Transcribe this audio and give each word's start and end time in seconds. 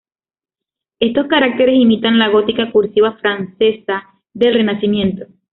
Estos 0.99 1.27
caracteres 1.27 1.75
imitan 1.75 2.17
la 2.17 2.29
gótica 2.29 2.71
cursiva 2.71 3.17
francesa 3.17 4.09
del 4.33 4.55
Renacimiento. 4.55 5.27